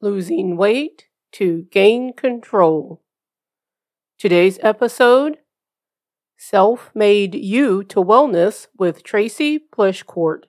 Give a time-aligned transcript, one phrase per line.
[0.00, 3.02] losing weight to gain control.
[4.18, 5.38] Today's episode
[6.38, 10.44] Self Made You to Wellness with Tracy Plushcourt.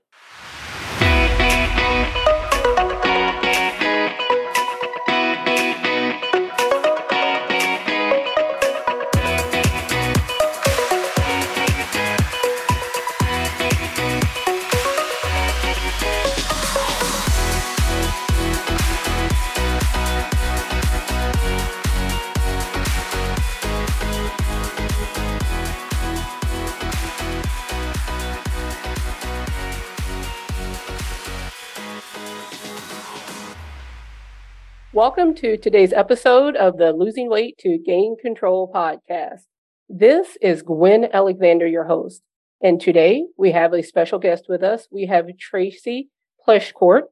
[34.93, 39.43] Welcome to today's episode of the Losing Weight to Gain Control podcast.
[39.87, 42.23] This is Gwen Alexander, your host.
[42.61, 44.89] And today we have a special guest with us.
[44.91, 46.09] We have Tracy
[46.45, 47.03] Plushcourt.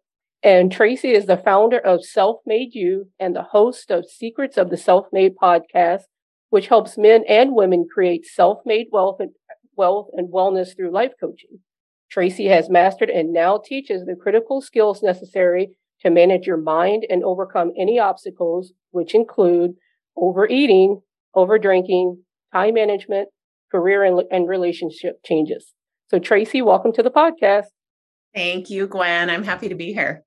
[0.44, 4.70] And Tracy is the founder of Self Made You and the host of Secrets of
[4.70, 6.04] the Self Made podcast,
[6.50, 9.32] which helps men and women create self made wealth and,
[9.78, 11.60] wealth and wellness through life coaching.
[12.12, 15.70] Tracy has mastered and now teaches the critical skills necessary
[16.02, 19.72] to manage your mind and overcome any obstacles, which include
[20.16, 21.02] overeating,
[21.36, 22.18] overdrinking,
[22.54, 23.30] time management,
[23.72, 25.74] career and, and relationship changes.
[26.10, 27.66] So, Tracy, welcome to the podcast.
[28.34, 29.30] Thank you, Gwen.
[29.30, 30.24] I'm happy to be here.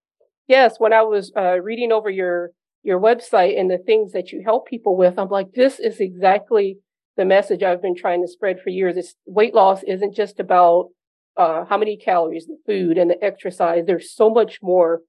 [0.46, 2.50] Yes, when I was uh, reading over your
[2.84, 6.78] your website and the things that you help people with, I'm like, this is exactly
[7.16, 8.96] the message I've been trying to spread for years.
[8.96, 10.88] It's weight loss isn't just about
[11.36, 13.84] uh, how many calories, the food, and the exercise.
[13.86, 15.02] There's so much more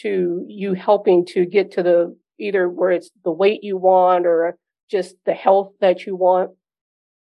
[0.00, 4.56] to you helping to get to the either where it's the weight you want or
[4.90, 6.50] just the health that you want.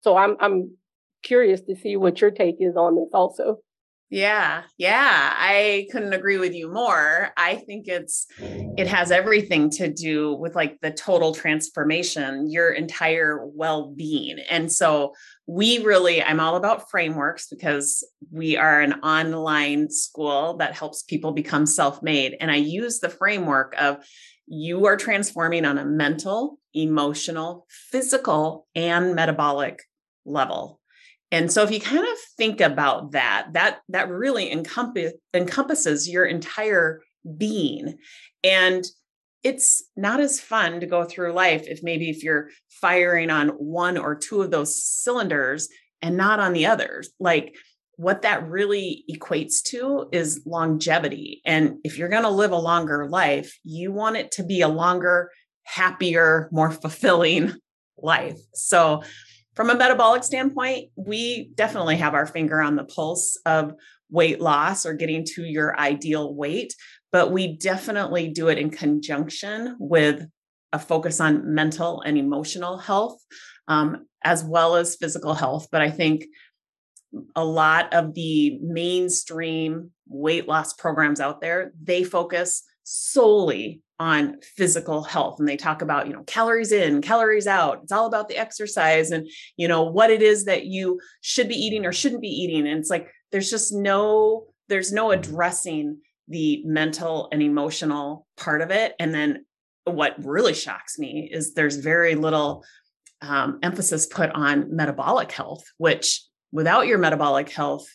[0.02, 0.76] So I'm I'm
[1.22, 3.58] curious to see what your take is on this also.
[4.08, 7.30] Yeah, yeah, I couldn't agree with you more.
[7.36, 13.44] I think it's it has everything to do with like the total transformation, your entire
[13.44, 14.38] well-being.
[14.48, 15.12] And so
[15.46, 21.32] we really I'm all about frameworks because we are an online school that helps people
[21.32, 24.04] become self-made and I use the framework of
[24.48, 29.82] you are transforming on a mental, emotional, physical and metabolic
[30.24, 30.80] level
[31.32, 36.24] and so if you kind of think about that, that that really encompass, encompasses your
[36.24, 37.02] entire
[37.36, 37.98] being.
[38.44, 38.84] And
[39.46, 43.96] it's not as fun to go through life if maybe if you're firing on one
[43.96, 45.68] or two of those cylinders
[46.02, 47.10] and not on the others.
[47.20, 47.54] Like
[47.94, 51.42] what that really equates to is longevity.
[51.46, 54.68] And if you're going to live a longer life, you want it to be a
[54.68, 55.30] longer,
[55.62, 57.52] happier, more fulfilling
[57.96, 58.40] life.
[58.52, 59.04] So
[59.54, 63.74] from a metabolic standpoint, we definitely have our finger on the pulse of
[64.10, 66.74] weight loss or getting to your ideal weight,
[67.16, 70.28] but we definitely do it in conjunction with
[70.74, 73.18] a focus on mental and emotional health,
[73.68, 75.68] um, as well as physical health.
[75.72, 76.26] But I think
[77.34, 85.02] a lot of the mainstream weight loss programs out there, they focus solely on physical
[85.02, 85.40] health.
[85.40, 87.80] And they talk about you know calories in calories out.
[87.84, 89.26] It's all about the exercise and
[89.56, 92.68] you know what it is that you should be eating or shouldn't be eating.
[92.68, 98.70] And it's like there's just no there's no addressing the mental and emotional part of
[98.70, 99.44] it and then
[99.84, 102.64] what really shocks me is there's very little
[103.22, 107.86] um, emphasis put on metabolic health which without your metabolic health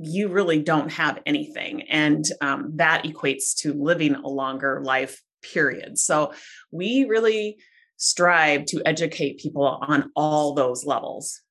[0.00, 1.82] you really don't have anything.
[1.82, 5.98] And um, that equates to living a longer life, period.
[5.98, 6.32] So
[6.70, 7.58] we really
[7.98, 11.42] strive to educate people on all those levels.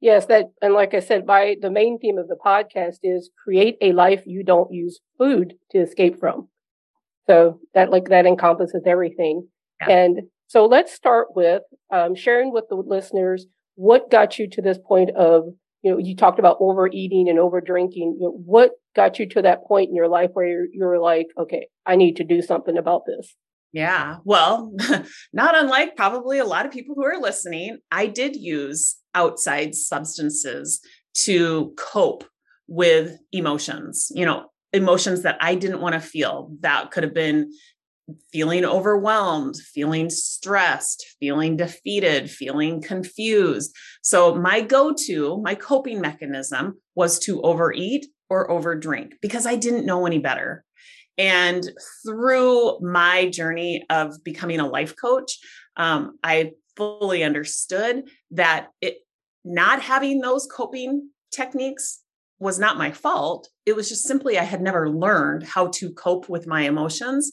[0.00, 3.76] Yes, that and like I said, by the main theme of the podcast is create
[3.80, 6.48] a life you don't use food to escape from.
[7.26, 9.48] So that like that encompasses everything.
[9.80, 9.90] Yeah.
[9.90, 14.78] And so let's start with um, sharing with the listeners what got you to this
[14.78, 15.44] point of
[15.82, 18.16] you know, you talked about overeating and over drinking.
[18.18, 21.26] You know, what got you to that point in your life where you're, you're like,
[21.38, 23.36] okay, I need to do something about this?
[23.72, 24.16] Yeah.
[24.24, 24.72] Well,
[25.32, 30.80] not unlike probably a lot of people who are listening, I did use outside substances
[31.24, 32.24] to cope
[32.68, 36.52] with emotions, you know, emotions that I didn't want to feel.
[36.60, 37.50] That could have been
[38.30, 43.74] feeling overwhelmed, feeling stressed, feeling defeated, feeling confused.
[44.02, 49.86] So, my go to, my coping mechanism was to overeat or overdrink because I didn't
[49.86, 50.64] know any better.
[51.18, 51.64] And
[52.06, 55.38] through my journey of becoming a life coach,
[55.76, 58.98] um, I fully understood that it
[59.46, 62.02] not having those coping techniques
[62.38, 63.48] was not my fault.
[63.64, 67.32] It was just simply I had never learned how to cope with my emotions.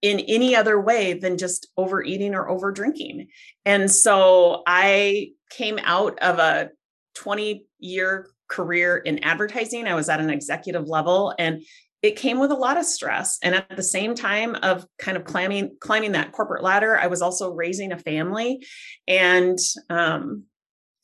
[0.00, 3.26] in any other way than just overeating or over drinking.
[3.64, 6.70] And so I came out of a
[7.16, 9.88] 20 year career in advertising.
[9.88, 11.62] I was at an executive level and
[12.02, 13.38] it came with a lot of stress.
[13.42, 17.22] And at the same time of kind of climbing climbing that corporate ladder, I was
[17.22, 18.64] also raising a family.
[19.08, 19.58] And
[19.90, 20.44] um,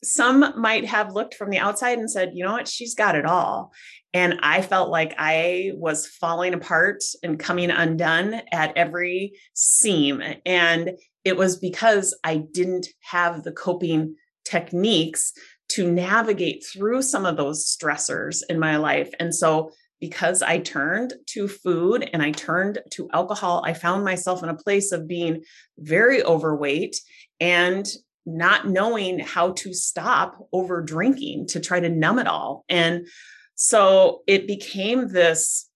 [0.05, 3.25] some might have looked from the outside and said, you know what, she's got it
[3.25, 3.73] all.
[4.13, 10.21] And I felt like I was falling apart and coming undone at every seam.
[10.45, 10.91] And
[11.25, 14.15] it was because I didn't have the coping
[14.45, 15.33] techniques
[15.69, 19.09] to navigate through some of those stressors in my life.
[19.19, 24.43] And so, because I turned to food and I turned to alcohol, I found myself
[24.43, 25.43] in a place of being
[25.79, 26.97] very overweight
[27.39, 27.87] and
[28.25, 32.65] not knowing how to stop over drinking to try to numb it all.
[32.69, 33.07] And
[33.55, 35.69] so it became this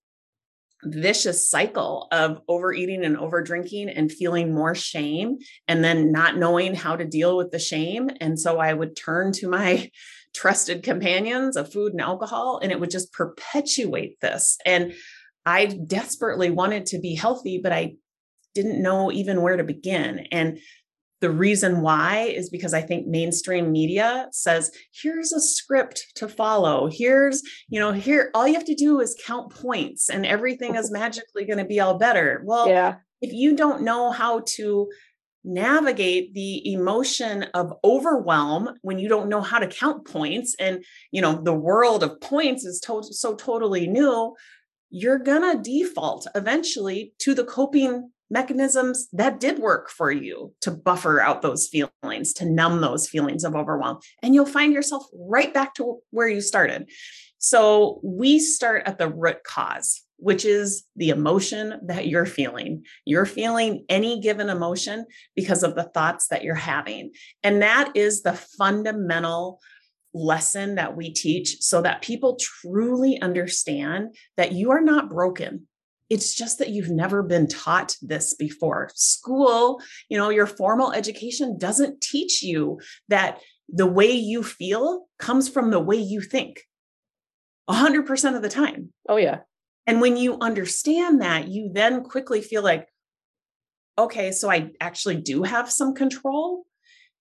[0.84, 5.38] vicious cycle of overeating and over drinking and feeling more shame
[5.68, 8.10] and then not knowing how to deal with the shame.
[8.22, 9.90] And so I would turn to my
[10.34, 14.57] trusted companions of food and alcohol, and it would just perpetuate this.
[14.63, 14.94] And
[15.44, 17.95] I desperately wanted to be healthy, but I
[18.54, 20.28] didn't know even where to begin.
[20.31, 20.60] And
[21.21, 26.89] the reason why is because I think mainstream media says, here's a script to follow.
[26.92, 30.92] Here's, you know, here, all you have to do is count points and everything is
[31.00, 32.42] magically going to be all better.
[32.45, 32.95] Well, yeah.
[33.21, 34.89] if you don't know how to
[35.44, 41.21] navigate the emotion of overwhelm when you don't know how to count points and you
[41.21, 44.36] know the world of points is to- so totally new
[44.89, 50.72] you're going to default eventually to the coping mechanisms that did work for you to
[50.72, 54.00] buffer out those feelings, to numb those feelings of overwhelm.
[54.22, 56.90] And you'll find yourself right back to where you started.
[57.38, 62.84] So we start at the root cause, which is the emotion that you're feeling.
[63.06, 65.06] You're feeling any given emotion
[65.36, 67.12] because of the thoughts that you're having.
[67.42, 69.60] And that is the fundamental
[70.14, 75.68] lesson that we teach so that people truly understand that you are not broken
[76.09, 78.89] it's just that you've never been taught this before.
[78.95, 85.47] School, you know, your formal education doesn't teach you that the way you feel comes
[85.47, 86.63] from the way you think
[87.69, 88.91] 100% of the time.
[89.07, 89.39] Oh, yeah.
[89.85, 92.88] And when you understand that, you then quickly feel like,
[93.97, 96.65] okay, so I actually do have some control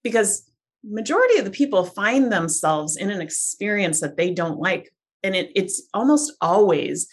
[0.02, 0.50] because
[0.84, 4.90] majority of the people find themselves in an experience that they don't like
[5.22, 7.08] and it, it's almost always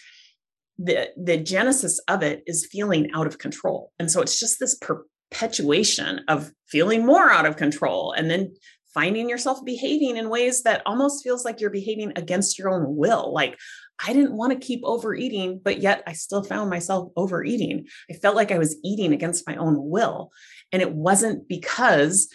[0.77, 3.91] the the genesis of it is feeling out of control.
[3.99, 8.53] And so it's just this perpetuation of feeling more out of control and then
[8.93, 13.33] finding yourself behaving in ways that almost feels like you're behaving against your own will.
[13.33, 13.57] Like
[14.05, 17.85] i didn't want to keep overeating but yet i still found myself overeating.
[18.09, 20.31] I felt like i was eating against my own will.
[20.71, 22.27] And it wasn't because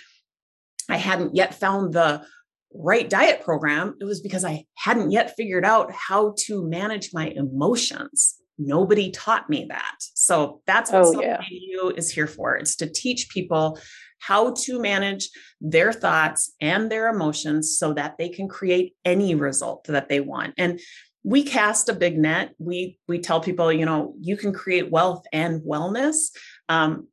[0.89, 2.25] i hadn't yet found the
[2.73, 7.29] right diet program, it was because I hadn't yet figured out how to manage my
[7.29, 8.37] emotions.
[8.59, 9.97] Nobody taught me that.
[10.15, 11.41] So that's what oh, yeah.
[11.49, 12.57] you is here for.
[12.57, 13.79] It's to teach people
[14.19, 15.31] how to manage
[15.61, 20.55] their thoughts and their emotions so that they can create any result that they want.
[20.59, 20.79] And
[21.23, 22.55] we cast a big net.
[22.59, 26.31] We we tell people, you know, you can create wealth and wellness.
[26.69, 27.09] Um,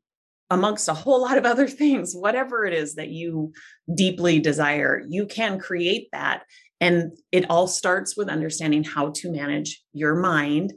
[0.50, 3.52] amongst a whole lot of other things, whatever it is that you
[3.94, 6.44] deeply desire, you can create that.
[6.80, 10.74] And it all starts with understanding how to manage your mind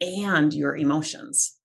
[0.00, 1.56] and your emotions.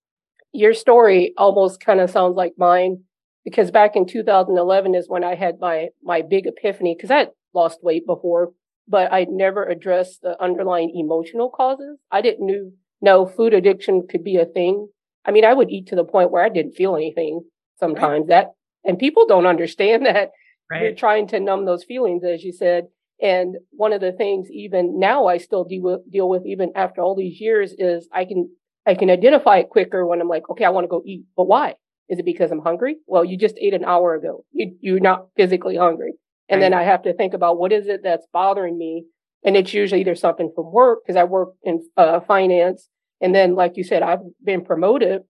[0.52, 3.04] Your story almost kind of sounds like mine
[3.44, 7.30] because back in 2011 is when I had my my big epiphany because I had
[7.54, 8.52] lost weight before,
[8.88, 11.98] but I'd never addressed the underlying emotional causes.
[12.12, 12.72] I didn't know,
[13.02, 14.90] know food addiction could be a thing
[15.27, 17.41] I mean, I would eat to the point where I didn't feel anything
[17.79, 18.27] sometimes.
[18.29, 18.29] Right.
[18.29, 18.51] That
[18.84, 20.31] and people don't understand that
[20.72, 20.84] right.
[20.84, 22.86] you're trying to numb those feelings, as you said.
[23.22, 27.01] And one of the things, even now, I still deal with, deal with even after
[27.01, 28.50] all these years, is I can
[28.86, 31.46] I can identify it quicker when I'm like, okay, I want to go eat, but
[31.46, 31.75] why?
[32.10, 32.98] Is it because I'm hungry?
[33.05, 34.46] Well, you just ate an hour ago.
[34.53, 36.13] You, you're not physically hungry.
[36.48, 36.72] And right.
[36.72, 39.03] then I have to think about what is it that's bothering me.
[39.43, 42.88] And it's usually either something from work because I work in uh, finance
[43.22, 45.24] and then, like you said, I've been promoted.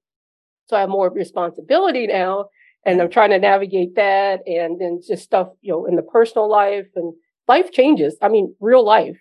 [0.68, 2.48] So I have more responsibility now
[2.86, 6.50] and I'm trying to navigate that and then just stuff, you know, in the personal
[6.50, 7.14] life and
[7.48, 8.18] life changes.
[8.22, 9.18] I mean, real life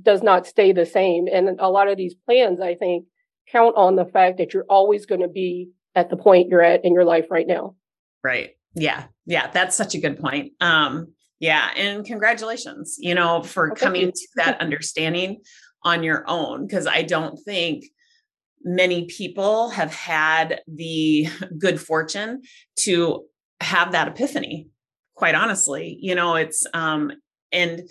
[0.00, 1.26] does not stay the same.
[1.30, 3.04] And a lot of these plans, I think,
[3.50, 6.84] count on the fact that you're always going to be at the point you're at
[6.84, 7.74] in your life right now.
[8.22, 8.50] Right.
[8.74, 9.06] Yeah.
[9.26, 9.50] Yeah.
[9.50, 10.52] That's such a good point.
[10.60, 11.70] Um, yeah.
[11.76, 15.40] And congratulations, you know, for coming to that understanding
[15.82, 17.84] on your own because I don't think
[18.62, 21.26] many people have had the
[21.58, 22.42] good fortune
[22.80, 23.24] to
[23.60, 24.68] have that epiphany
[25.14, 27.12] quite honestly you know it's um
[27.52, 27.82] and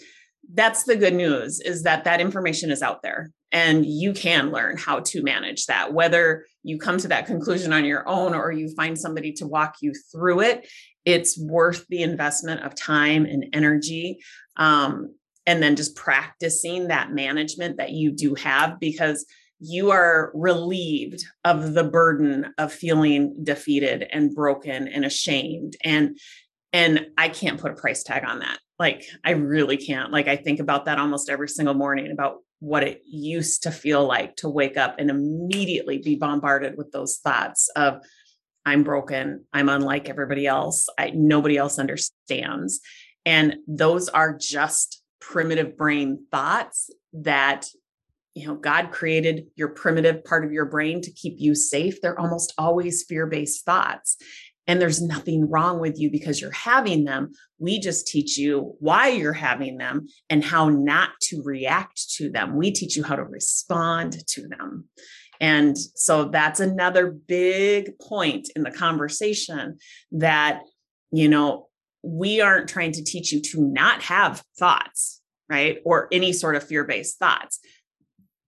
[0.53, 4.77] that's the good news is that that information is out there and you can learn
[4.77, 8.73] how to manage that whether you come to that conclusion on your own or you
[8.75, 10.67] find somebody to walk you through it
[11.05, 14.19] it's worth the investment of time and energy
[14.57, 15.13] um,
[15.45, 19.25] and then just practicing that management that you do have because
[19.59, 25.75] you are relieved of the burden of feeling defeated and broken and ashamed.
[25.83, 26.17] And
[26.71, 28.59] and i can't put a price tag on that.
[28.77, 30.11] Like i really can't.
[30.11, 34.05] Like i think about that almost every single morning about what it used to feel
[34.05, 38.01] like to wake up and immediately be bombarded with those thoughts of
[38.65, 39.45] i'm broken.
[39.51, 40.87] I'm unlike everybody else.
[40.97, 42.79] I nobody else understands.
[43.25, 47.67] And those are just primitive brain thoughts that
[48.35, 52.19] you know god created your primitive part of your brain to keep you safe they're
[52.19, 54.17] almost always fear-based thoughts
[54.69, 57.31] and there's nothing wrong with you because you're having them.
[57.57, 62.55] We just teach you why you're having them and how not to react to them.
[62.55, 64.85] We teach you how to respond to them.
[65.41, 69.79] And so that's another big point in the conversation
[70.11, 70.61] that,
[71.11, 71.68] you know,
[72.03, 75.79] we aren't trying to teach you to not have thoughts, right?
[75.85, 77.59] Or any sort of fear based thoughts.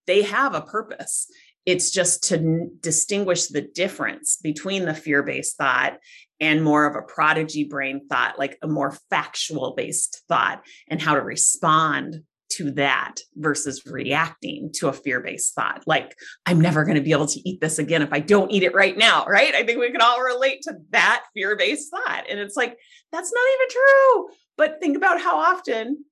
[0.08, 1.28] They have a purpose.
[1.66, 6.00] It's just to n- distinguish the difference between the fear based thought
[6.40, 11.14] and more of a prodigy brain thought, like a more factual based thought, and how
[11.14, 12.24] to respond
[12.58, 15.84] to that versus reacting to a fear based thought.
[15.86, 16.16] Like,
[16.46, 18.74] I'm never going to be able to eat this again if I don't eat it
[18.74, 19.54] right now, right?
[19.54, 22.26] I think we can all relate to that fear based thought.
[22.30, 22.78] And it's like,
[23.12, 24.30] that's not even true.
[24.58, 26.06] But think about how often,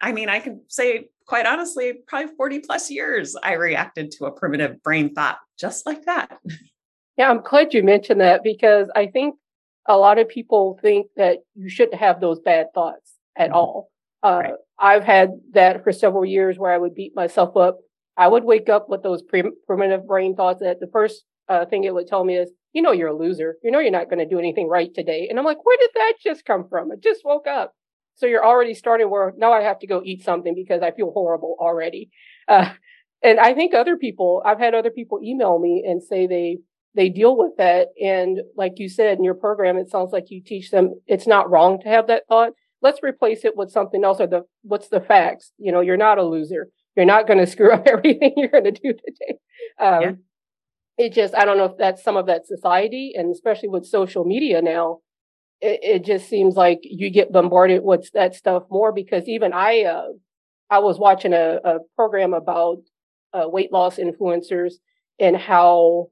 [0.00, 4.32] I mean, I can say quite honestly, probably 40 plus years, I reacted to a
[4.32, 6.38] primitive brain thought just like that.
[7.16, 9.34] Yeah, I'm glad you mentioned that because I think
[9.88, 13.56] a lot of people think that you shouldn't have those bad thoughts at mm-hmm.
[13.56, 13.90] all.
[14.22, 14.54] Uh, right.
[14.78, 17.78] I've had that for several years where I would beat myself up.
[18.16, 21.84] I would wake up with those pre- primitive brain thoughts that the first uh, thing
[21.84, 23.56] it would tell me is, you know, you're a loser.
[23.62, 25.26] You know, you're not going to do anything right today.
[25.28, 26.90] And I'm like, where did that just come from?
[26.92, 27.72] I just woke up.
[28.16, 31.12] So you're already starting where now I have to go eat something because I feel
[31.12, 32.10] horrible already.
[32.48, 32.70] Uh,
[33.22, 36.58] and I think other people, I've had other people email me and say they,
[36.94, 37.88] they deal with that.
[38.02, 41.50] And like you said in your program, it sounds like you teach them it's not
[41.50, 42.52] wrong to have that thought.
[42.80, 45.52] Let's replace it with something else or the, what's the facts?
[45.58, 46.68] You know, you're not a loser.
[46.96, 49.38] You're not going to screw up everything you're going to do today.
[49.80, 50.12] Um, yeah.
[50.98, 54.24] It just, I don't know if that's some of that society and especially with social
[54.24, 54.98] media now,
[55.60, 59.84] it, it just seems like you get bombarded with that stuff more because even I,
[59.84, 60.08] uh,
[60.70, 62.78] I was watching a, a program about
[63.32, 64.74] uh, weight loss influencers
[65.18, 66.08] and how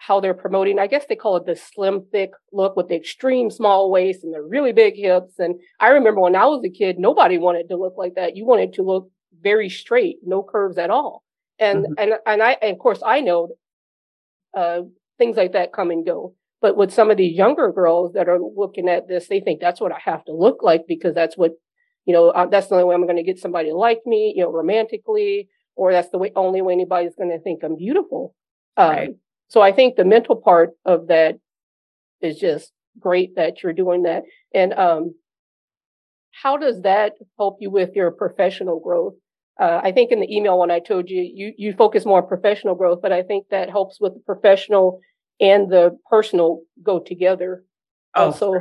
[0.00, 0.78] how they're promoting.
[0.78, 4.32] I guess they call it the slim thick look with the extreme small waist and
[4.32, 5.38] the really big hips.
[5.38, 8.34] And I remember when I was a kid, nobody wanted to look like that.
[8.34, 9.10] You wanted to look
[9.42, 11.22] very straight, no curves at all.
[11.58, 11.92] And mm-hmm.
[11.98, 13.48] and and I and of course I know
[14.56, 14.80] uh,
[15.18, 16.34] things like that come and go.
[16.62, 19.82] But with some of these younger girls that are looking at this, they think that's
[19.82, 21.52] what I have to look like because that's what,
[22.06, 24.34] you know, uh, that's the only way I'm going to get somebody to like me,
[24.36, 28.34] you know, romantically, or that's the way, only way anybody's going to think I'm beautiful.
[28.78, 29.10] Right.
[29.50, 31.38] So I think the mental part of that
[32.20, 34.22] is just great that you're doing that.
[34.54, 35.14] And um,
[36.30, 39.14] how does that help you with your professional growth?
[39.60, 42.28] Uh, I think in the email when I told you, you you focus more on
[42.28, 45.00] professional growth, but I think that helps with the professional
[45.40, 47.64] and the personal go together.
[48.14, 48.54] Oh, also.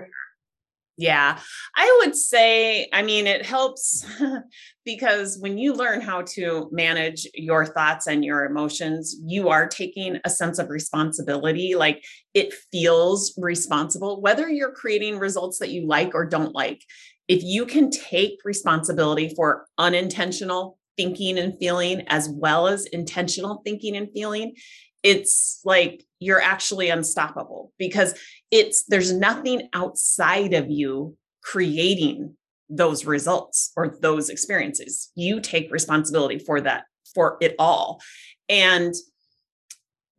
[1.00, 1.40] Yeah,
[1.78, 4.06] I would say, I mean, it helps
[4.86, 10.20] because when you learn how to manage your thoughts and your emotions, you are taking
[10.26, 11.74] a sense of responsibility.
[11.76, 12.04] Like
[12.34, 16.82] it feels responsible, whether you're creating results that you like or don't like.
[17.30, 23.96] If you can take responsibility for unintentional thinking and feeling as well as intentional thinking
[23.96, 24.54] and feeling,
[25.02, 28.14] it's like you're actually unstoppable because
[28.52, 32.36] it's there's nothing outside of you creating
[32.70, 35.12] those results or those experiences.
[35.16, 38.02] You take responsibility for that for it all.
[38.48, 38.94] And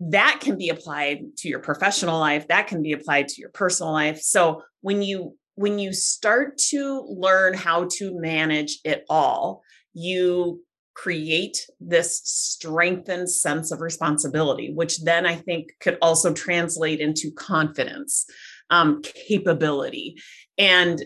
[0.01, 3.93] that can be applied to your professional life that can be applied to your personal
[3.93, 4.21] life.
[4.21, 10.63] So when you when you start to learn how to manage it all you
[10.95, 18.27] create this strengthened sense of responsibility, which then I think could also translate into confidence,
[18.71, 20.17] um, capability.
[20.59, 21.03] And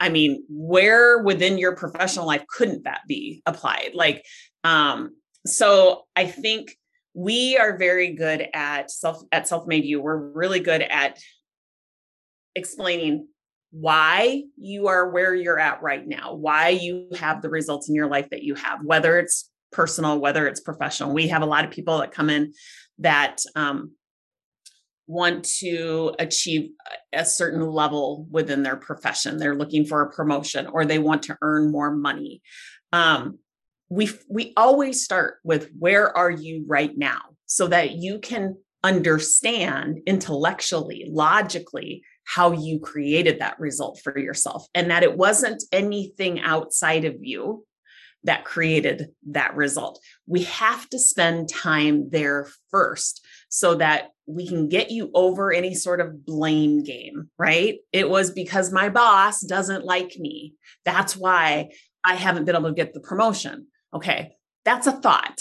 [0.00, 3.90] I mean, where within your professional life couldn't that be applied?
[3.94, 4.24] Like,
[4.64, 6.76] um, so I think
[7.14, 11.18] we are very good at self at self-made you we're really good at
[12.54, 13.26] explaining
[13.70, 18.08] why you are where you're at right now why you have the results in your
[18.08, 21.12] life that you have whether it's personal whether it's professional.
[21.12, 22.52] We have a lot of people that come in
[22.98, 23.92] that um,
[25.06, 26.70] want to achieve
[27.12, 29.38] a certain level within their profession.
[29.38, 32.42] They're looking for a promotion or they want to earn more money.
[32.92, 33.38] Um,
[33.90, 39.98] we we always start with where are you right now so that you can understand
[40.06, 42.02] intellectually logically
[42.34, 47.64] how you created that result for yourself and that it wasn't anything outside of you
[48.24, 49.98] that created that result.
[50.26, 55.74] We have to spend time there first so that we can get you over any
[55.74, 57.78] sort of blame game, right?
[57.92, 60.52] It was because my boss doesn't like me.
[60.84, 61.70] That's why
[62.04, 63.68] I haven't been able to get the promotion.
[63.94, 65.40] Okay, that's a thought.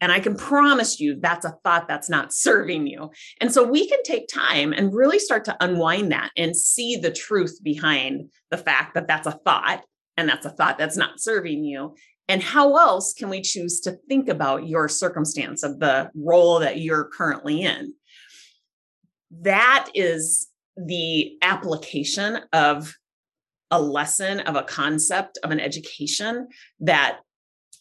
[0.00, 3.10] And I can promise you that's a thought that's not serving you.
[3.40, 7.12] And so we can take time and really start to unwind that and see the
[7.12, 9.84] truth behind the fact that that's a thought
[10.16, 11.94] and that's a thought that's not serving you.
[12.28, 16.80] And how else can we choose to think about your circumstance of the role that
[16.80, 17.94] you're currently in?
[19.42, 22.94] That is the application of
[23.70, 26.48] a lesson, of a concept, of an education
[26.80, 27.18] that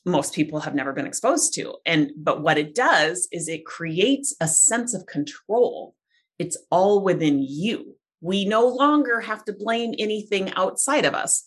[0.06, 1.76] most people have never been exposed to.
[1.86, 5.96] And but what it does is it creates a sense of control.
[6.40, 7.96] It's all within you.
[8.22, 11.44] We no longer have to blame anything outside of us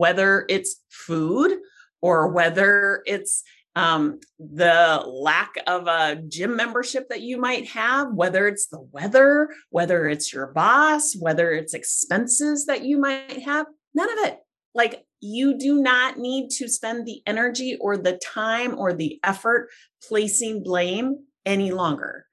[0.00, 1.58] whether it's food
[2.00, 3.42] or whether it's
[3.76, 9.50] um, the lack of a gym membership that you might have, whether it's the weather,
[9.68, 14.38] whether it's your boss, whether it's expenses that you might have, none of it.
[14.74, 19.68] Like you do not need to spend the energy or the time or the effort
[20.06, 22.26] placing blame any longer.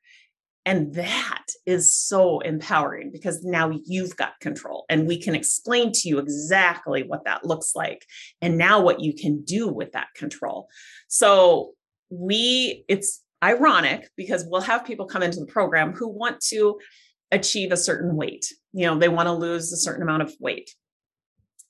[0.66, 6.10] And that is so empowering because now you've got control and we can explain to
[6.10, 8.06] you exactly what that looks like
[8.42, 10.68] and now what you can do with that control.
[11.08, 11.72] So
[12.10, 16.78] we, it's ironic because we'll have people come into the program who want to
[17.32, 18.46] achieve a certain weight.
[18.74, 20.70] You know, they want to lose a certain amount of weight.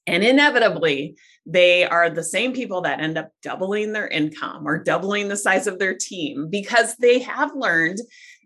[0.07, 5.27] And inevitably, they are the same people that end up doubling their income or doubling
[5.27, 7.99] the size of their team because they have learned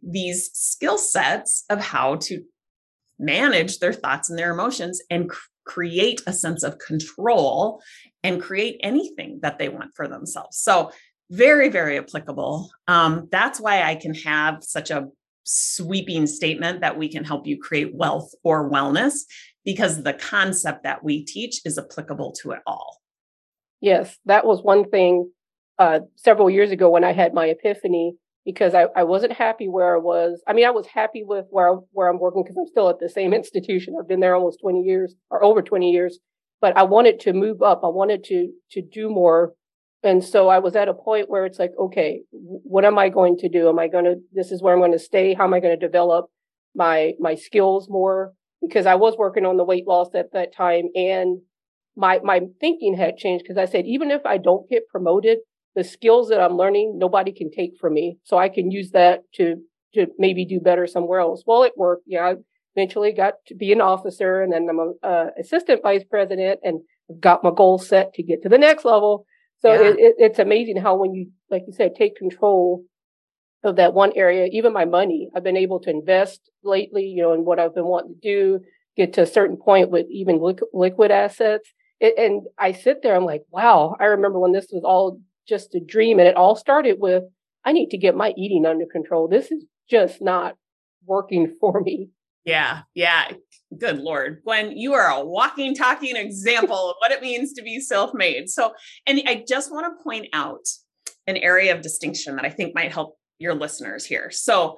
[0.04, 2.43] these skill sets of how to
[3.19, 7.82] manage their thoughts and their emotions and cr- create a sense of control
[8.24, 10.58] and create anything that they want for themselves.
[10.58, 10.91] So,
[11.30, 12.69] very, very applicable.
[12.89, 15.08] Um, that's why I can have such a
[15.43, 19.13] sweeping statement that we can help you create wealth or wellness
[19.65, 23.02] because the concept that we teach is applicable to it all.
[23.80, 25.32] Yes, that was one thing
[25.80, 29.95] uh, several years ago when I had my epiphany because I, I wasn't happy where
[29.95, 30.41] I was.
[30.47, 33.10] I mean, I was happy with where, where I'm working because I'm still at the
[33.10, 33.95] same institution.
[34.00, 36.19] I've been there almost 20 years or over 20 years,
[36.60, 37.82] but I wanted to move up.
[37.84, 39.54] I wanted to, to do more.
[40.04, 43.38] And so I was at a point where it's like, okay, what am I going
[43.38, 43.69] to do?
[43.69, 45.36] Am I going to, this is where I'm going to stay.
[45.36, 46.26] How am I going to develop
[46.76, 48.34] my, my skills more?
[48.62, 51.41] Because I was working on the weight loss at that time and
[51.95, 55.39] my, my thinking had changed because I said, even if I don't get promoted,
[55.76, 58.17] the skills that I'm learning, nobody can take from me.
[58.24, 59.56] So I can use that to,
[59.93, 61.43] to maybe do better somewhere else.
[61.45, 62.04] Well, it worked.
[62.08, 62.26] Yeah.
[62.26, 62.36] I
[62.76, 66.82] eventually got to be an officer and then I'm a uh, assistant vice president and
[67.19, 69.26] got my goal set to get to the next level.
[69.60, 69.89] So yeah.
[69.89, 72.84] it, it, it's amazing how when you, like you said, take control
[73.63, 77.34] of that one area, even my money, I've been able to invest lately, you know,
[77.34, 78.60] in what I've been wanting to do,
[78.97, 80.39] get to a certain point with even
[80.74, 81.69] liquid assets.
[82.00, 85.76] It, and I sit there, I'm like, wow, I remember when this was all just
[85.76, 86.19] a dream.
[86.19, 87.24] And it all started with,
[87.63, 89.28] I need to get my eating under control.
[89.28, 90.56] This is just not
[91.06, 92.10] working for me.
[92.43, 92.82] Yeah.
[92.95, 93.32] Yeah.
[93.78, 94.41] Good Lord.
[94.43, 98.50] Gwen, you are a walking, talking example of what it means to be self made.
[98.50, 98.74] So,
[99.06, 100.65] and I just want to point out
[101.28, 104.30] an area of distinction that I think might help your listeners here.
[104.32, 104.77] So,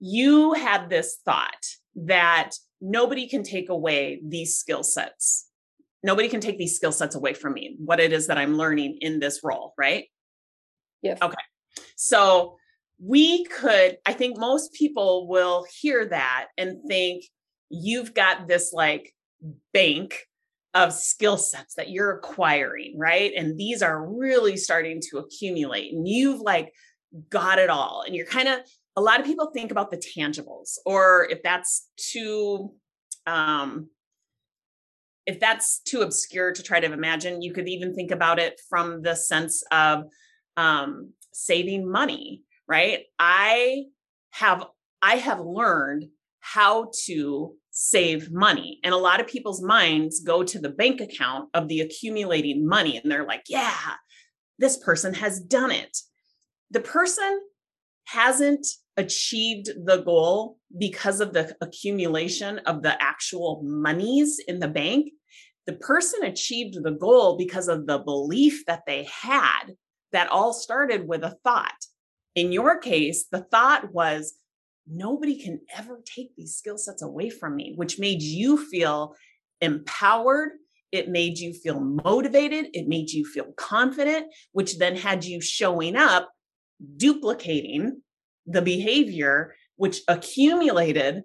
[0.00, 2.50] you had this thought that
[2.80, 5.48] nobody can take away these skill sets
[6.04, 8.98] nobody can take these skill sets away from me, what it is that I'm learning
[9.00, 10.04] in this role, right?
[11.02, 11.18] Yes.
[11.20, 11.34] Okay.
[11.96, 12.56] So
[13.02, 17.24] we could, I think most people will hear that and think
[17.70, 19.12] you've got this like
[19.72, 20.26] bank
[20.74, 23.32] of skill sets that you're acquiring, right?
[23.34, 26.72] And these are really starting to accumulate and you've like
[27.30, 28.02] got it all.
[28.06, 28.60] And you're kind of,
[28.96, 32.72] a lot of people think about the tangibles, or if that's too
[33.26, 33.88] um,
[35.26, 39.00] if that's too obscure to try to imagine, you could even think about it from
[39.00, 40.04] the sense of
[40.58, 43.04] um, saving money right?
[43.18, 43.84] I
[44.30, 44.64] have
[45.02, 46.06] I have learned
[46.40, 48.78] how to save money.
[48.84, 52.96] And a lot of people's minds go to the bank account of the accumulating money
[52.96, 53.94] and they're like, yeah,
[54.58, 55.96] this person has done it.
[56.70, 57.40] The person
[58.06, 65.12] hasn't achieved the goal because of the accumulation of the actual monies in the bank.
[65.66, 69.74] The person achieved the goal because of the belief that they had
[70.12, 71.86] that all started with a thought.
[72.34, 74.34] In your case, the thought was,
[74.86, 79.14] nobody can ever take these skill sets away from me, which made you feel
[79.60, 80.50] empowered.
[80.92, 82.66] It made you feel motivated.
[82.74, 86.30] It made you feel confident, which then had you showing up,
[86.96, 88.00] duplicating
[88.46, 91.22] the behavior, which accumulated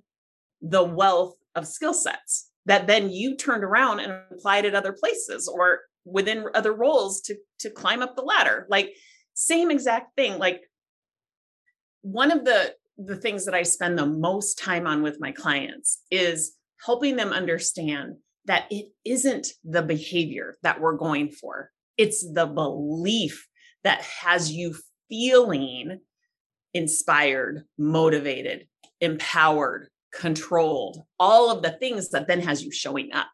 [0.61, 5.47] the wealth of skill sets that then you turned around and applied at other places
[5.47, 8.93] or within other roles to to climb up the ladder like
[9.33, 10.61] same exact thing like
[12.01, 16.03] one of the the things that I spend the most time on with my clients
[16.11, 21.71] is helping them understand that it isn't the behavior that we're going for.
[21.97, 23.47] It's the belief
[23.83, 24.75] that has you
[25.09, 25.99] feeling
[26.73, 28.67] inspired, motivated,
[29.01, 33.27] empowered, controlled, all of the things that then has you showing up.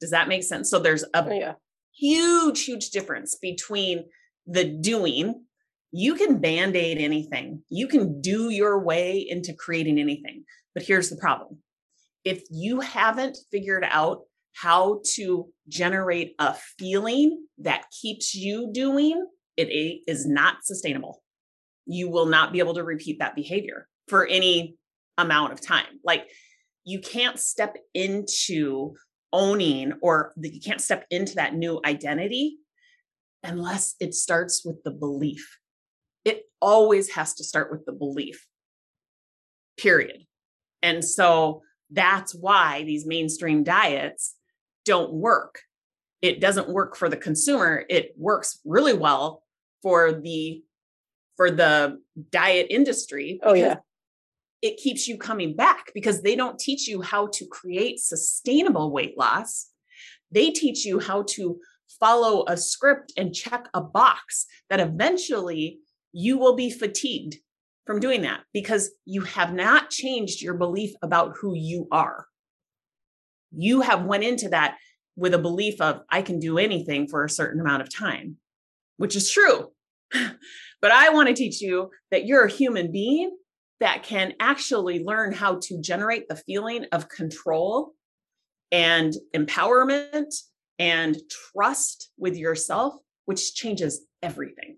[0.00, 0.70] Does that make sense?
[0.70, 1.52] So there's a oh, yeah.
[1.94, 4.04] huge, huge difference between
[4.46, 5.44] the doing
[5.92, 10.44] you can band aid anything, you can do your way into creating anything.
[10.74, 11.58] But here's the problem
[12.24, 14.22] if you haven't figured out
[14.54, 21.22] how to generate a feeling that keeps you doing, it is not sustainable.
[21.86, 24.76] You will not be able to repeat that behavior for any
[25.18, 26.00] amount of time.
[26.04, 26.28] Like
[26.84, 28.94] you can't step into
[29.32, 32.58] owning or you can't step into that new identity
[33.42, 35.58] unless it starts with the belief
[36.24, 38.46] it always has to start with the belief,
[39.76, 40.22] period.
[40.82, 44.34] And so that's why these mainstream diets
[44.84, 45.60] don't work.
[46.22, 47.84] It doesn't work for the consumer.
[47.90, 49.42] It works really well
[49.82, 50.62] for the
[51.36, 51.98] for the
[52.30, 53.40] diet industry.
[53.42, 53.76] Oh yeah.
[54.62, 59.18] It keeps you coming back because they don't teach you how to create sustainable weight
[59.18, 59.68] loss.
[60.30, 61.58] They teach you how to
[61.98, 65.80] follow a script and check a box that eventually
[66.12, 67.36] you will be fatigued
[67.86, 72.26] from doing that because you have not changed your belief about who you are.
[73.50, 74.76] You have went into that
[75.16, 78.36] with a belief of I can do anything for a certain amount of time,
[78.96, 79.70] which is true.
[80.12, 83.36] but I want to teach you that you're a human being
[83.80, 87.92] that can actually learn how to generate the feeling of control
[88.70, 90.32] and empowerment
[90.78, 91.16] and
[91.52, 92.94] trust with yourself,
[93.24, 94.76] which changes everything.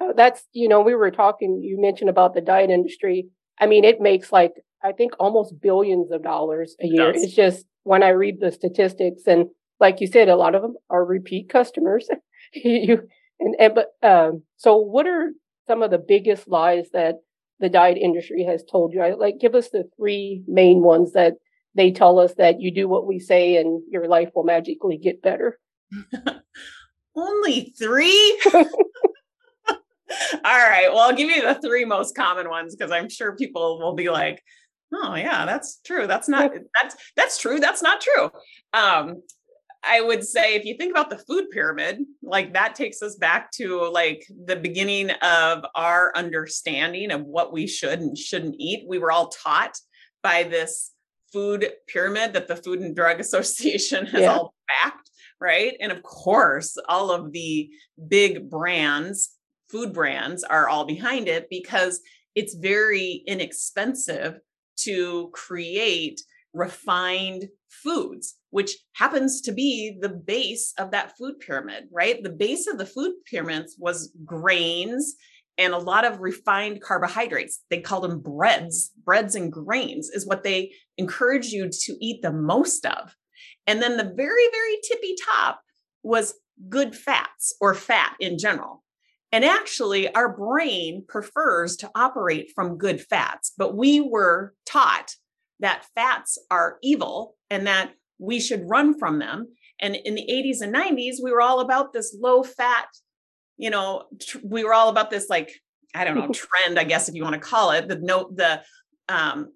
[0.00, 3.28] Uh, that's you know we were talking you mentioned about the diet industry
[3.58, 4.52] i mean it makes like
[4.84, 8.50] i think almost billions of dollars a year it it's just when i read the
[8.50, 9.46] statistics and
[9.80, 12.08] like you said a lot of them are repeat customers.
[12.52, 13.02] You
[13.40, 15.32] and, and but um so what are
[15.66, 17.16] some of the biggest lies that
[17.58, 19.02] the diet industry has told you?
[19.02, 21.34] I, like give us the three main ones that
[21.74, 25.22] they tell us that you do what we say and your life will magically get
[25.22, 25.58] better.
[27.16, 28.40] Only three?
[28.54, 28.68] All
[30.44, 30.86] right.
[30.88, 34.08] Well, I'll give you the three most common ones because I'm sure people will be
[34.08, 34.40] like,
[34.92, 36.06] "Oh, yeah, that's true.
[36.06, 37.60] That's not that's that's true.
[37.60, 38.30] That's not true."
[38.72, 39.22] Um,
[39.82, 43.52] I would say if you think about the food pyramid, like that takes us back
[43.52, 48.88] to like the beginning of our understanding of what we should and shouldn't eat.
[48.88, 49.78] We were all taught
[50.22, 50.92] by this
[51.32, 54.32] food pyramid that the Food and Drug Association has yeah.
[54.32, 55.76] all backed, right?
[55.80, 57.70] And of course, all of the
[58.08, 59.36] big brands
[59.68, 62.00] food brands are all behind it because
[62.34, 64.38] it's very inexpensive
[64.78, 66.20] to create
[66.52, 72.22] refined foods, which happens to be the base of that food pyramid, right?
[72.22, 75.14] The base of the food pyramids was grains
[75.58, 77.62] and a lot of refined carbohydrates.
[77.70, 78.92] They called them breads.
[79.04, 83.14] Breads and grains is what they encourage you to eat the most of.
[83.66, 85.60] And then the very, very tippy top
[86.02, 86.34] was
[86.68, 88.82] good fats or fat in general.
[89.36, 95.14] And actually, our brain prefers to operate from good fats, but we were taught
[95.60, 99.48] that fats are evil and that we should run from them.
[99.78, 102.86] And in the 80s and 90s, we were all about this low fat,
[103.58, 105.52] you know, tr- we were all about this like,
[105.94, 108.62] I don't know, trend, I guess if you want to call it, the note, the
[109.10, 109.52] um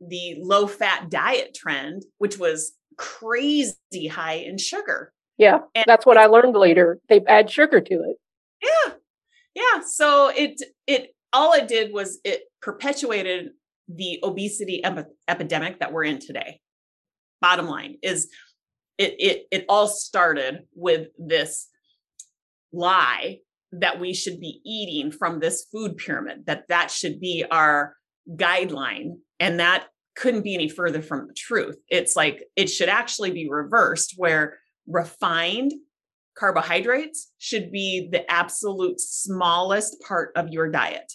[0.00, 5.12] the low fat diet trend, which was crazy high in sugar.
[5.36, 6.98] Yeah, and that's what I learned later.
[7.10, 8.16] They add sugar to it.
[8.62, 8.94] Yeah.
[9.58, 13.50] Yeah so it it all it did was it perpetuated
[13.88, 16.60] the obesity ep- epidemic that we're in today.
[17.40, 18.28] Bottom line is
[18.98, 21.68] it it it all started with this
[22.72, 23.38] lie
[23.72, 27.94] that we should be eating from this food pyramid that that should be our
[28.34, 31.76] guideline and that couldn't be any further from the truth.
[31.88, 35.72] It's like it should actually be reversed where refined
[36.38, 41.12] carbohydrates should be the absolute smallest part of your diet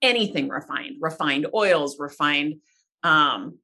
[0.00, 2.54] anything refined refined oils refined
[3.02, 3.58] um,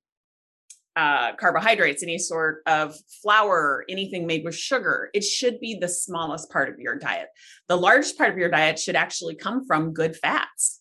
[0.99, 2.93] uh, carbohydrates, any sort of
[3.23, 5.11] flour, anything made with sugar.
[5.15, 7.29] It should be the smallest part of your diet.
[7.69, 10.81] The largest part of your diet should actually come from good fats.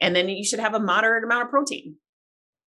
[0.00, 1.94] And then you should have a moderate amount of protein.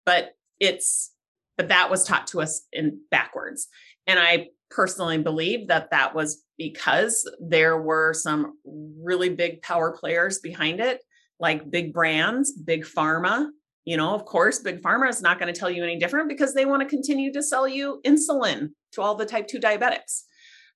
[0.05, 1.13] But it's,
[1.55, 3.69] but that was taught to us in backwards.
[4.05, 10.39] And I personally believe that that was because there were some really big power players
[10.39, 11.01] behind it,
[11.39, 13.47] like big brands, big pharma,
[13.85, 16.53] you know, of course, Big Pharma is not going to tell you any different because
[16.53, 20.23] they want to continue to sell you insulin to all the type 2 diabetics.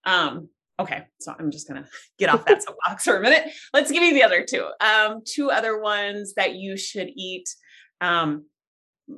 [0.04, 3.46] Um, okay, so I'm just going to get off that soapbox for a minute.
[3.74, 4.68] Let's give you the other two.
[4.82, 7.48] Um, two other ones that you should eat
[8.02, 8.46] um,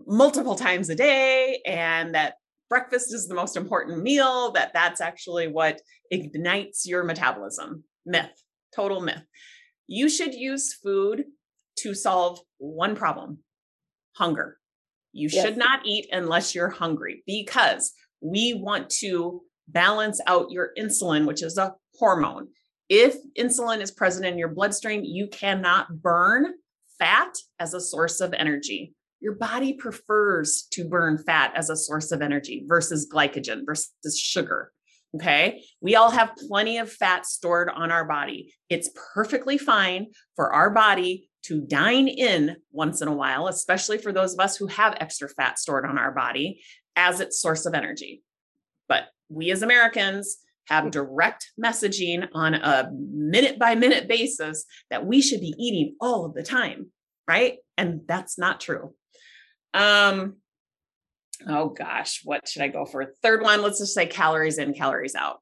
[0.06, 2.36] multiple times a day and that
[2.70, 8.32] breakfast is the most important meal that that's actually what ignites your metabolism myth
[8.76, 9.24] total myth
[9.88, 11.26] you should use food
[11.78, 13.40] to solve one problem
[14.16, 14.58] hunger.
[15.14, 15.44] You yes.
[15.44, 21.42] should not eat unless you're hungry because we want to balance out your insulin, which
[21.42, 22.50] is a hormone.
[22.90, 26.54] If insulin is present in your bloodstream, you cannot burn
[27.00, 28.94] fat as a source of energy.
[29.22, 34.72] Your body prefers to burn fat as a source of energy versus glycogen versus sugar.
[35.16, 35.64] Okay.
[35.82, 38.54] We all have plenty of fat stored on our body.
[38.70, 44.12] It's perfectly fine for our body to dine in once in a while, especially for
[44.12, 46.62] those of us who have extra fat stored on our body
[46.96, 48.22] as its source of energy.
[48.88, 50.90] But we as Americans have hmm.
[50.92, 56.34] direct messaging on a minute by minute basis that we should be eating all of
[56.36, 56.92] the time,
[57.28, 57.58] right?
[57.78, 58.94] And that's not true.
[59.74, 60.38] Um
[61.48, 63.14] oh gosh, what should I go for?
[63.22, 65.38] Third one, let's just say calories in, calories out.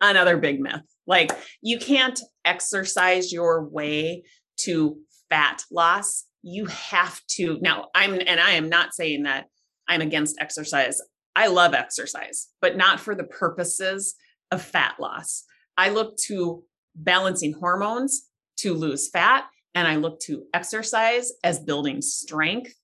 [0.00, 0.82] Another big myth.
[1.06, 4.24] Like you can't exercise your way
[4.60, 4.96] to
[5.28, 9.46] fat loss, you have to now I'm and I am not saying that
[9.88, 11.00] I'm against exercise.
[11.34, 14.14] I love exercise, but not for the purposes
[14.50, 15.44] of fat loss.
[15.76, 19.44] I look to balancing hormones to lose fat
[19.74, 22.74] and I look to exercise as building strength,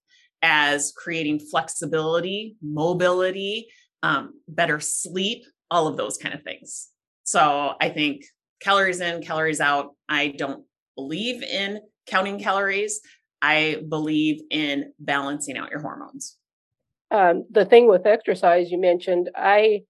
[0.44, 3.66] as creating flexibility, mobility,
[4.02, 6.90] um, better sleep, all of those kind of things.
[7.24, 8.26] So I think
[8.60, 9.96] calories in, calories out.
[10.06, 10.64] I don't
[10.96, 13.00] believe in counting calories.
[13.40, 16.36] I believe in balancing out your hormones.
[17.10, 19.84] Um, the thing with exercise you mentioned, I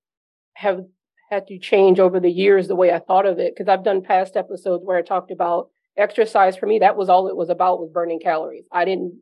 [0.54, 0.84] have
[1.30, 4.02] had to change over the years the way I thought of it because I've done
[4.02, 6.78] past episodes where I talked about exercise for me.
[6.78, 8.64] That was all it was about was burning calories.
[8.70, 9.18] I didn't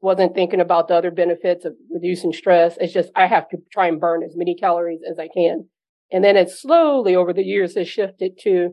[0.00, 2.76] wasn't thinking about the other benefits of reducing stress.
[2.80, 5.68] It's just I have to try and burn as many calories as I can.
[6.12, 8.70] And then it slowly over the years has shifted to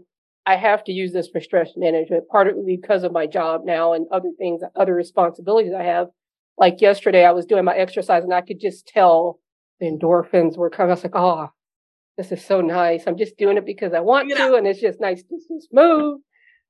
[0.48, 4.08] I have to use this for stress management, partly because of my job now and
[4.14, 6.08] other things, other responsibilities I have.
[6.58, 9.40] Like yesterday, I was doing my exercise and I could just tell
[9.82, 10.92] the endorphins were coming.
[10.92, 11.50] I was like, oh,
[12.18, 13.04] this is so nice.
[13.06, 14.48] I'm just doing it because I want yeah.
[14.48, 16.22] to, and it's just nice to just move.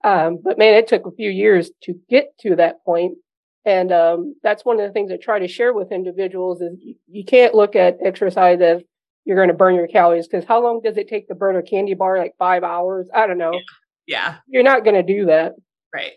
[0.04, 3.20] Um, but man, it took a few years to get to that point.
[3.68, 6.96] And um, that's one of the things I try to share with individuals is you,
[7.06, 8.82] you can't look at exercise as
[9.26, 11.62] you're going to burn your calories because how long does it take to burn a
[11.62, 12.18] candy bar?
[12.18, 13.10] Like five hours?
[13.14, 13.60] I don't know.
[14.08, 14.38] Yeah.
[14.48, 15.56] You're not going to do that.
[15.94, 16.14] Right.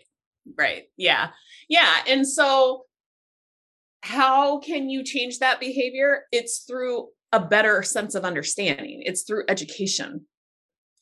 [0.57, 0.83] Right.
[0.95, 1.31] Yeah.
[1.67, 1.93] Yeah.
[2.07, 2.85] And so,
[3.99, 6.23] how can you change that behavior?
[6.31, 10.25] It's through a better sense of understanding, it's through education,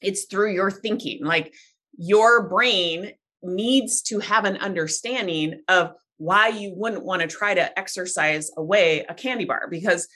[0.02, 1.24] it's through your thinking.
[1.24, 1.54] Like,
[1.96, 3.12] your brain
[3.44, 9.06] needs to have an understanding of why you wouldn't want to try to exercise away
[9.10, 10.08] a candy bar because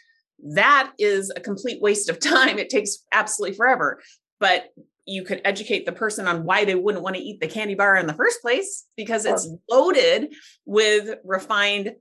[0.56, 2.60] that is a complete waste of time.
[2.60, 4.02] It takes absolutely forever.
[4.40, 4.66] But
[5.06, 7.98] you could educate the person on why they wouldn't want to eat the candy bar
[7.98, 10.34] in the first place because it's loaded
[10.66, 11.94] with refined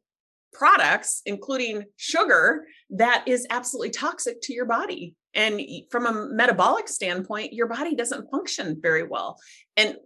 [0.52, 5.14] products, including sugar, that is absolutely toxic to your body.
[5.34, 5.60] And
[5.90, 9.38] from a metabolic standpoint, your body doesn't function very well.
[9.76, 9.96] And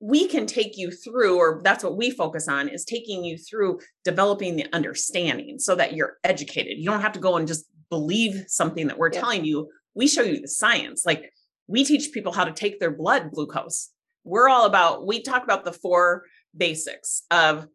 [0.00, 3.80] we can take you through, or that's what we focus on, is taking you through
[4.04, 6.78] developing the understanding so that you're educated.
[6.78, 9.20] You don't have to go and just believe something that we're yeah.
[9.20, 9.68] telling you.
[9.94, 11.04] We show you the science.
[11.04, 11.30] Like
[11.70, 13.90] we teach people how to take their blood glucose.
[14.24, 16.24] we're all about we talk about the four
[16.56, 17.66] basics of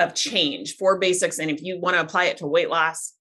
[0.00, 3.14] of change four basics and if you want to apply it to weight loss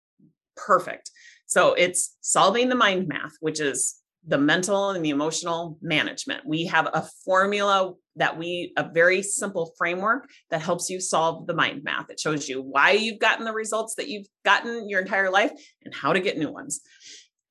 [0.55, 1.11] perfect
[1.45, 6.45] so it's solving the mind math which is the mental and the emotional management.
[6.45, 11.53] We have a formula that we a very simple framework that helps you solve the
[11.53, 12.09] mind math.
[12.09, 15.51] It shows you why you've gotten the results that you've gotten your entire life
[15.83, 16.81] and how to get new ones.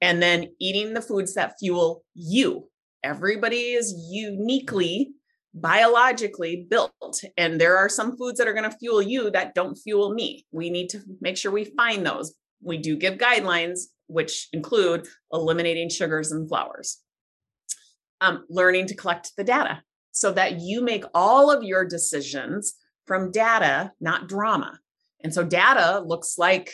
[0.02, 2.68] And then eating the foods that fuel you.
[3.02, 5.12] Everybody is uniquely
[5.54, 9.76] biologically built and there are some foods that are going to fuel you that don't
[9.76, 10.44] fuel me.
[10.52, 12.34] We need to make sure we find those.
[12.62, 17.03] We do give guidelines which include eliminating sugars and flours
[18.21, 22.75] um, learning to collect the data so that you make all of your decisions
[23.07, 24.79] from data not drama
[25.23, 26.73] and so data looks like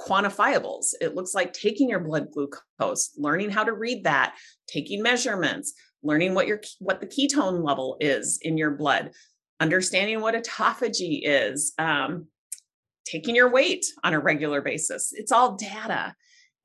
[0.00, 0.94] quantifiables.
[1.00, 4.34] It looks like taking your blood glucose, learning how to read that,
[4.66, 9.12] taking measurements, learning what your what the ketone level is in your blood,
[9.60, 12.26] understanding what autophagy is, um,
[13.06, 15.12] taking your weight on a regular basis.
[15.12, 16.14] It's all data,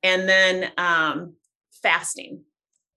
[0.03, 1.35] and then um,
[1.81, 2.43] fasting.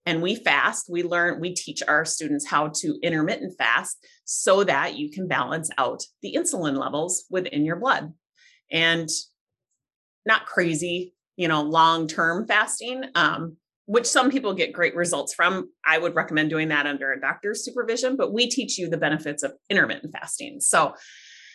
[0.04, 0.86] And we fast.
[0.90, 1.40] We learn.
[1.40, 6.34] We teach our students how to intermittent fast so that you can balance out the
[6.36, 8.12] insulin levels within your blood.
[8.70, 9.08] And
[10.26, 15.68] not crazy, you know, long term fasting, um, which some people get great results from.
[15.84, 19.42] I would recommend doing that under a doctor's supervision, but we teach you the benefits
[19.42, 20.60] of intermittent fasting.
[20.60, 20.94] So,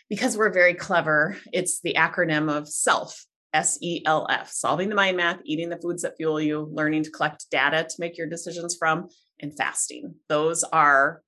[0.10, 4.96] because we're very clever, it's the acronym of SELF, S E L F, solving the
[4.96, 8.28] mind math, eating the foods that fuel you, learning to collect data to make your
[8.28, 9.08] decisions from,
[9.40, 10.16] and fasting.
[10.30, 11.22] Those are,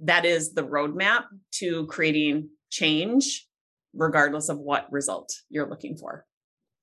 [0.00, 3.46] that is the roadmap to creating change,
[3.94, 6.24] regardless of what result you're looking for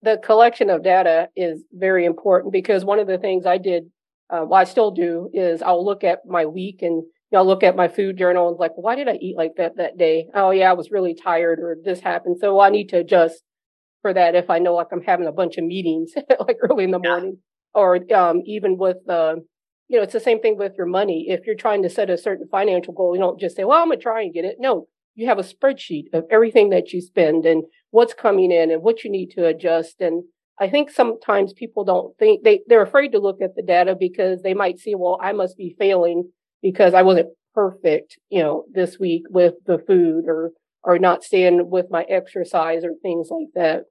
[0.06, 3.86] the collection of data is very important because one of the things I did,
[4.30, 7.76] uh, well, I still do, is I'll look at my week and I'll look at
[7.76, 10.28] my food journal and like, why did I eat like that that day?
[10.34, 12.38] Oh yeah, I was really tired or this happened.
[12.39, 13.41] So I need to adjust
[14.06, 16.91] for that if I know like I'm having a bunch of meetings like early in
[16.91, 17.10] the yeah.
[17.10, 17.38] morning
[17.74, 19.38] or um, even with uh,
[19.88, 21.26] you know, it's the same thing with your money.
[21.30, 23.88] If you're trying to set a certain financial goal, you don't just say, well, I'm
[23.88, 24.58] going to try and get it.
[24.60, 28.82] No, you have a spreadsheet of everything that you spend and what's coming in and
[28.82, 30.02] what you need to adjust.
[30.02, 30.24] And
[30.60, 34.41] I think sometimes people don't think they, they're afraid to look at the data because
[34.41, 36.30] they might see, well, I must be failing
[36.62, 40.52] because I wasn't perfect, you know, this week with the food or,
[40.84, 43.84] or not staying with my exercise or things like that.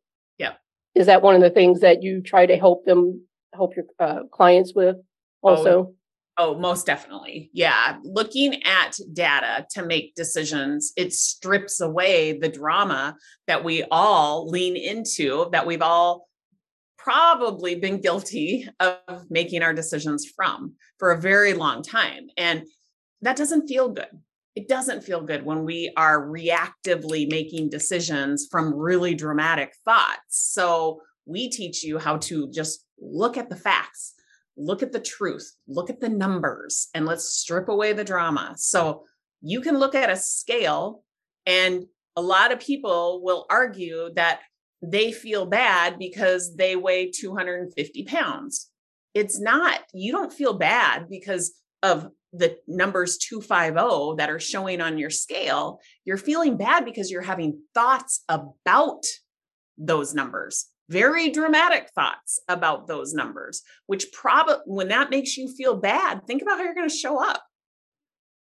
[0.94, 4.24] Is that one of the things that you try to help them, help your uh,
[4.30, 4.96] clients with
[5.42, 5.70] also?
[5.70, 5.94] Oh,
[6.36, 7.50] Oh, most definitely.
[7.52, 7.98] Yeah.
[8.02, 14.76] Looking at data to make decisions, it strips away the drama that we all lean
[14.76, 16.28] into, that we've all
[16.98, 22.26] probably been guilty of making our decisions from for a very long time.
[22.36, 22.64] And
[23.22, 24.08] that doesn't feel good.
[24.54, 30.20] It doesn't feel good when we are reactively making decisions from really dramatic thoughts.
[30.30, 34.14] So we teach you how to just look at the facts
[34.56, 38.54] look at the truth, look at the numbers, and let's strip away the drama.
[38.56, 39.04] So
[39.42, 41.02] you can look at a scale,
[41.46, 41.84] and
[42.16, 44.40] a lot of people will argue that
[44.82, 48.70] they feel bad because they weigh 250 pounds.
[49.14, 54.98] It's not, you don't feel bad because of the numbers 250 that are showing on
[54.98, 55.80] your scale.
[56.04, 59.04] You're feeling bad because you're having thoughts about
[59.78, 65.76] those numbers very dramatic thoughts about those numbers, which probably when that makes you feel
[65.76, 67.42] bad, think about how you're going to show up.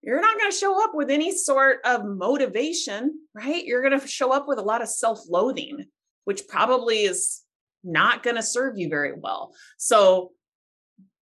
[0.02, 3.64] You're not going to show up with any sort of motivation, right?
[3.64, 5.86] You're going to show up with a lot of self loathing,
[6.24, 7.40] which probably is
[7.82, 9.54] not going to serve you very well.
[9.78, 10.32] So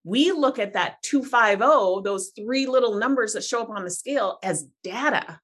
[0.05, 4.39] we look at that 250, those three little numbers that show up on the scale
[4.43, 5.41] as data.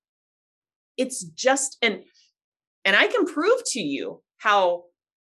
[0.96, 2.02] It's just, and,
[2.84, 4.84] and I can prove to you how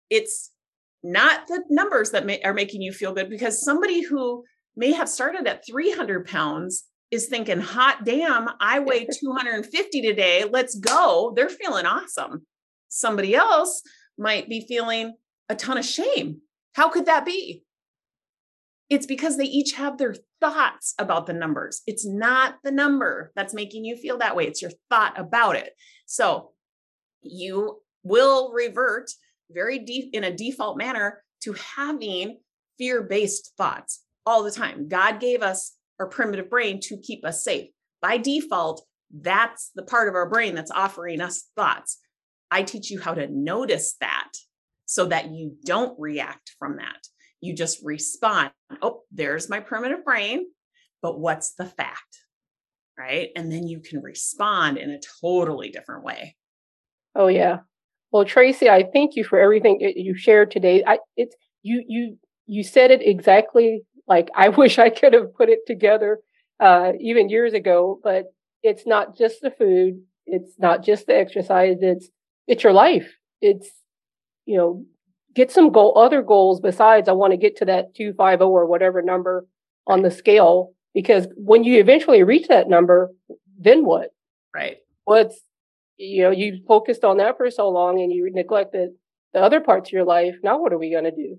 [0.09, 0.51] it's
[1.03, 4.43] not the numbers that may, are making you feel good because somebody who
[4.75, 10.45] may have started at 300 pounds is thinking, hot damn, I weigh 250 today.
[10.49, 11.33] Let's go.
[11.35, 12.45] They're feeling awesome.
[12.89, 13.81] Somebody else
[14.17, 15.15] might be feeling
[15.49, 16.41] a ton of shame.
[16.73, 17.63] How could that be?
[18.91, 21.81] It's because they each have their thoughts about the numbers.
[21.87, 25.71] It's not the number that's making you feel that way, it's your thought about it.
[26.05, 26.51] So
[27.21, 29.09] you will revert
[29.49, 32.39] very deep in a default manner to having
[32.77, 34.89] fear-based thoughts all the time.
[34.89, 37.69] God gave us our primitive brain to keep us safe.
[38.01, 41.97] By default, that's the part of our brain that's offering us thoughts.
[42.49, 44.31] I teach you how to notice that
[44.85, 47.07] so that you don't react from that.
[47.41, 48.51] You just respond.
[48.81, 50.45] Oh, there's my primitive brain.
[51.01, 52.21] But what's the fact?
[53.01, 53.29] right?
[53.35, 56.35] And then you can respond in a totally different way.
[57.15, 57.59] Oh yeah.
[58.11, 60.83] Well, Tracy, I thank you for everything you shared today.
[60.85, 65.49] I it's you you you said it exactly like I wish I could have put
[65.49, 66.19] it together
[66.59, 67.99] uh, even years ago.
[68.03, 68.25] But
[68.63, 70.01] it's not just the food.
[70.25, 71.77] It's not just the exercise.
[71.81, 72.09] It's
[72.47, 73.11] it's your life.
[73.41, 73.69] It's
[74.45, 74.85] you know
[75.33, 78.49] get some goal other goals besides I want to get to that two five zero
[78.49, 79.45] or whatever number
[79.87, 83.11] on the scale because when you eventually reach that number,
[83.59, 84.09] then what?
[84.53, 84.77] Right.
[85.05, 85.39] What's
[85.97, 88.91] you know you focused on that for so long and you neglected
[89.33, 90.35] the other parts of your life.
[90.43, 91.37] Now what are we going to do?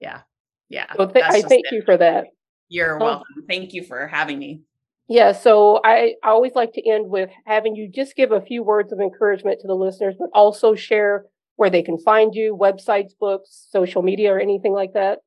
[0.00, 0.20] Yeah.
[0.68, 0.86] Yeah.
[0.96, 1.74] So th- I thank it.
[1.74, 2.26] you for that.
[2.68, 3.44] You're welcome.
[3.48, 4.62] Thank you for having me.
[5.06, 8.62] Yeah, so I, I always like to end with having you just give a few
[8.62, 11.26] words of encouragement to the listeners, but also share
[11.56, 15.20] where they can find you, websites, books, social media, or anything like that.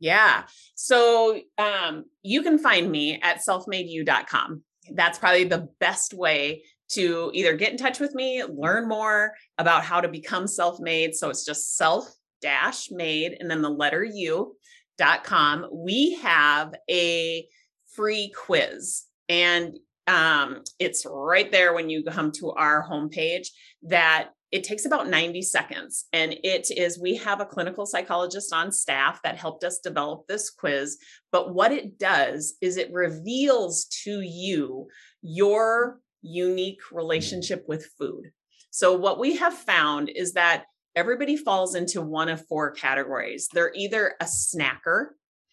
[0.00, 0.44] Yeah.
[0.74, 4.62] So um, you can find me at selfmadeyou.com.
[4.92, 9.84] That's probably the best way to either get in touch with me, learn more about
[9.84, 11.14] how to become self made.
[11.14, 12.12] So it's just self
[12.42, 14.56] dash made and then the letter U
[14.98, 15.66] dot com.
[15.72, 17.46] We have a
[17.94, 23.48] free quiz and um, it's right there when you come to our homepage
[23.84, 26.04] that it takes about 90 seconds.
[26.12, 30.48] And it is, we have a clinical psychologist on staff that helped us develop this
[30.48, 30.96] quiz.
[31.32, 34.86] But what it does is it reveals to you
[35.22, 38.30] your unique relationship with food.
[38.70, 43.48] So, what we have found is that everybody falls into one of four categories.
[43.52, 45.06] They're either a snacker,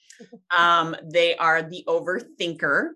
[0.55, 2.89] um, they are the overthinker,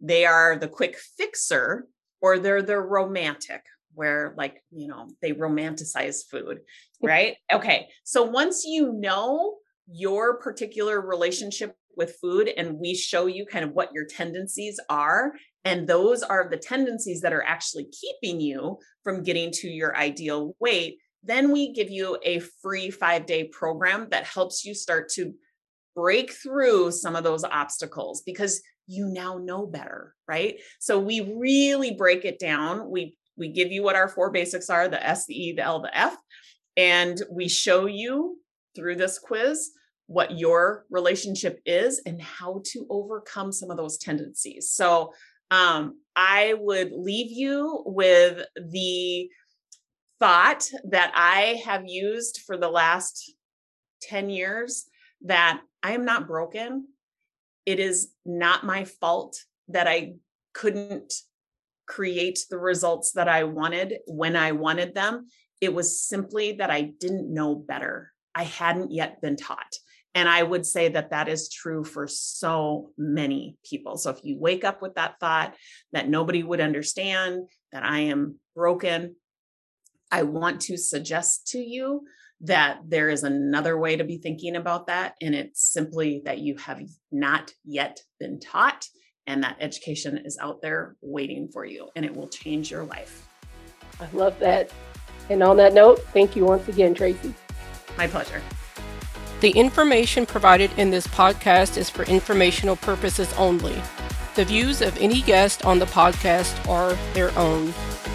[0.00, 1.88] they are the quick fixer,
[2.22, 3.64] or they're the romantic,
[3.94, 6.60] where like, you know, they romanticize food,
[7.02, 7.36] right?
[7.52, 7.88] okay.
[8.04, 13.72] So once you know your particular relationship with food and we show you kind of
[13.72, 15.32] what your tendencies are
[15.64, 20.56] and those are the tendencies that are actually keeping you from getting to your ideal
[20.60, 25.32] weight then we give you a free 5-day program that helps you start to
[25.94, 31.92] break through some of those obstacles because you now know better right so we really
[31.92, 35.34] break it down we we give you what our four basics are the s the
[35.34, 36.16] e the l the f
[36.76, 38.38] and we show you
[38.74, 39.70] through this quiz
[40.06, 44.70] what your relationship is and how to overcome some of those tendencies.
[44.70, 45.12] So,
[45.50, 49.28] um, I would leave you with the
[50.18, 53.34] thought that I have used for the last
[54.02, 54.86] 10 years
[55.22, 56.88] that I am not broken.
[57.66, 60.14] It is not my fault that I
[60.52, 61.12] couldn't
[61.86, 65.26] create the results that I wanted when I wanted them.
[65.60, 68.12] It was simply that I didn't know better.
[68.34, 69.76] I hadn't yet been taught.
[70.14, 73.96] And I would say that that is true for so many people.
[73.96, 75.54] So if you wake up with that thought
[75.92, 79.16] that nobody would understand, that I am broken,
[80.12, 82.02] I want to suggest to you
[82.42, 85.14] that there is another way to be thinking about that.
[85.20, 86.80] And it's simply that you have
[87.10, 88.86] not yet been taught,
[89.26, 93.26] and that education is out there waiting for you, and it will change your life.
[94.00, 94.70] I love that.
[95.30, 97.34] And on that note, thank you once again, Tracy.
[97.96, 98.42] My pleasure.
[99.40, 103.80] The information provided in this podcast is for informational purposes only.
[104.34, 107.66] The views of any guest on the podcast are their own.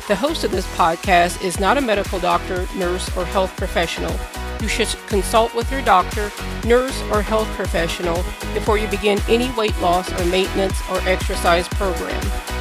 [0.08, 4.14] The host of this podcast is not a medical doctor, nurse, or health professional.
[4.62, 6.32] You should consult with your doctor,
[6.66, 8.18] nurse, or health professional
[8.54, 12.59] before you begin any weight loss or maintenance or exercise program.